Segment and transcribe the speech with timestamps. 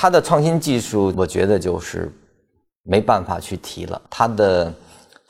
[0.00, 2.08] 它的创新技术，我觉得就是
[2.84, 4.00] 没办法去提了。
[4.08, 4.72] 它的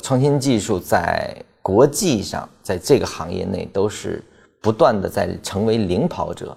[0.03, 4.23] 创新技术在国际上，在这个行业内都是
[4.61, 6.55] 不断的在成为领跑者。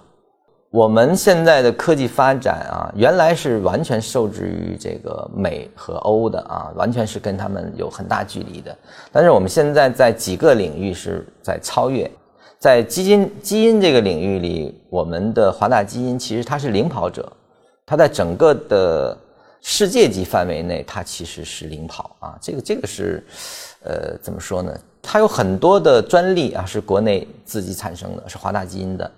[0.70, 8.76] 我们现在的科技发展啊，原来是完全受制于这个美和欧的啊，完全是跟他们有很大距离的。
[9.10, 12.10] 但是我们现在在几个领域是在超越，
[12.58, 17.32] 在基因基因这个领域里，我们的华大基因其实它是领跑者，
[17.92, 19.14] 它在整个的
[19.60, 22.38] 世界级范围内，它其实是领跑啊。
[22.40, 23.22] 这个这个是，
[23.84, 24.74] 呃，怎么说呢？
[25.02, 29.10] 它有很多的专利啊，是国内自己产生的，是华大基因的。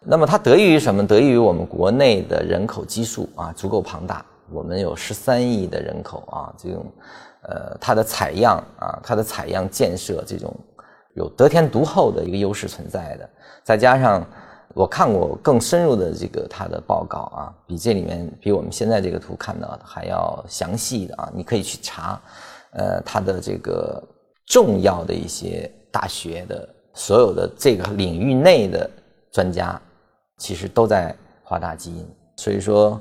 [0.00, 1.06] 那么它得益于什么？
[1.06, 4.26] 得益于我们国内的人口基数啊，足够庞大。
[4.50, 6.84] 我们有十三亿的人口啊，这种，
[7.42, 10.52] 呃，它的采样啊，它的采样建设这种
[11.14, 13.30] 有得天独厚的一个优势存在的。
[13.62, 14.26] 再加上
[14.78, 22.20] 我看过更深入的这个他的报告啊，比这里面比我们现在这个图看到的还要详细的啊，你可以去查，
[22.74, 24.00] 呃，他的这个
[24.46, 28.88] 重要的一些大学的所有的这个领域内的
[29.32, 29.80] 专家。
[30.36, 33.00] 其实都在华大基因，所以说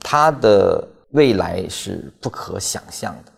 [0.00, 3.32] 他的未来是不可想象的，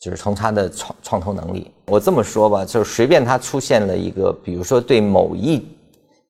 [0.00, 1.70] 就是从他的创创投能力。
[1.88, 5.62] 我这么说吧，就是随便他出现了一个，比如说对某一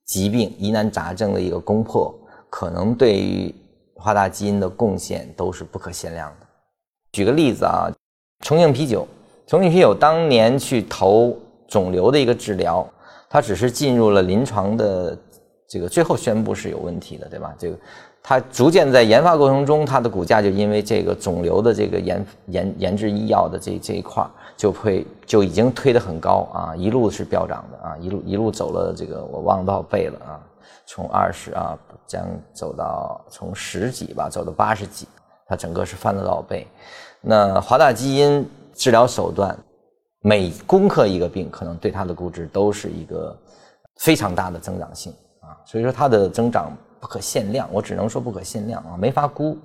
[0.06, 2.14] 疾病疑难杂症的一个攻破，
[2.48, 3.54] 可能对于
[3.94, 6.46] 华大基因的贡献都是不可限量的。
[7.12, 7.90] 举个例子啊，
[8.40, 9.06] 重庆啤酒，
[9.46, 11.36] 重庆啤酒当年去投
[11.68, 12.88] 肿瘤的一个治疗，
[13.28, 15.18] 它只是进入了临床的。
[15.69, 17.55] 这个最后宣布是有问题的，对吧？
[17.59, 17.77] 这个，
[18.22, 24.25] 它逐渐在研发过程中，它的股价就因为这个肿瘤的这个研研研制医药的这这一块
[24.56, 30.41] 就会就已经推得很高啊，一路是飙涨的啊，一路一路走了这个我忘了多少倍了啊，
[30.87, 35.09] 从二十啊将走到从十几吧，走到八十几，
[35.47, 36.67] 它整个是翻了多少倍？
[37.20, 39.56] 那华大基因治疗手段
[40.20, 43.37] 每攻克一个病，可能对它的估值都是一个
[43.97, 45.12] 非常大的增长性。
[45.46, 49.56] 啊所以说它的增长不可限量，我只能说不可限量啊，没法估。